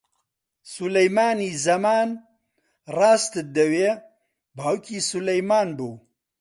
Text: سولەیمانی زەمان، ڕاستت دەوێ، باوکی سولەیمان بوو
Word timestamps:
سولەیمانی 0.73 1.51
زەمان، 1.65 2.09
ڕاستت 2.97 3.47
دەوێ، 3.57 3.89
باوکی 4.57 5.05
سولەیمان 5.09 5.67
بوو 5.77 5.93